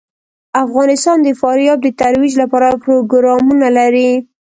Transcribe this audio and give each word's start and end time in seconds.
افغانستان 0.65 1.17
د 1.23 1.27
فاریاب 1.41 1.79
د 1.83 1.87
ترویج 2.01 2.33
لپاره 2.41 2.79
پروګرامونه 2.85 3.67
لري. 3.79 4.11